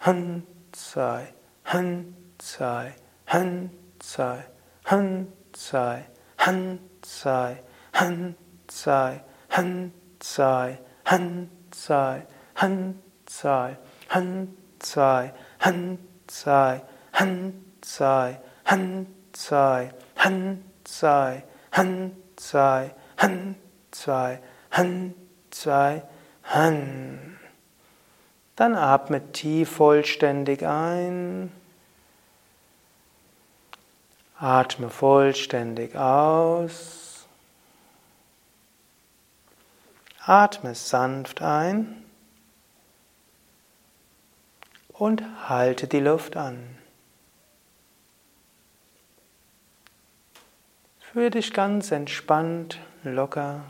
[0.00, 1.32] Hand, zwei,
[1.64, 4.44] Hand, zwei, Hand, zwei,
[4.84, 6.04] Hand, zwei,
[6.38, 9.20] Hand, zwei, Hand, zwei,
[9.50, 13.76] Hand, zwei, Hand, zwei, Hand, zwei,
[14.08, 14.48] Hand,
[14.78, 15.98] zwei, Hand,
[16.28, 16.82] zwei,
[17.18, 23.56] Han Zai, Han Zai, Han Zai, Han Zai, Han
[23.90, 24.38] Zai,
[24.70, 25.14] Han
[25.50, 26.02] Zai,
[26.42, 27.38] Han.
[28.54, 31.52] Dann atme tief vollständig ein.
[34.38, 37.26] Atme vollständig aus.
[40.24, 42.04] Atme sanft ein
[44.92, 46.77] und halte die Luft an.
[51.18, 53.64] Fühle dich ganz entspannt, locker.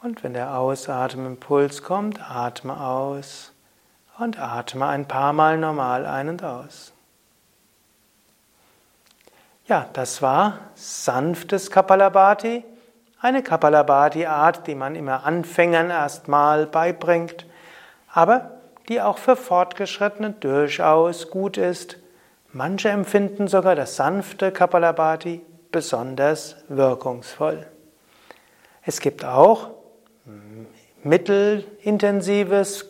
[0.00, 3.50] Und wenn der Ausatemimpuls kommt, atme aus
[4.20, 6.92] und atme ein paar Mal normal ein und aus.
[9.66, 12.64] Ja, das war sanftes Kapalabhati,
[13.20, 17.46] eine Kapalabhati-Art, die man immer Anfängern erstmal beibringt,
[18.12, 18.52] aber
[18.88, 21.98] die auch für Fortgeschrittene durchaus gut ist.
[22.52, 27.64] Manche empfinden sogar das sanfte Kapalabhati besonders wirkungsvoll.
[28.82, 29.70] Es gibt auch
[31.04, 32.86] mittelintensives